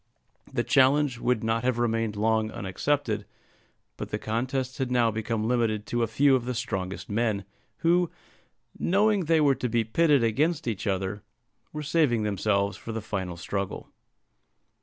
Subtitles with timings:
[0.51, 3.23] The challenge would not have remained long unaccepted,
[3.97, 7.45] but the contest had now become limited to a few of the strongest men,
[7.85, 8.09] who,
[8.79, 11.21] knowing they were to be pitted against each other,
[11.71, 13.89] were saving themselves for the final struggle.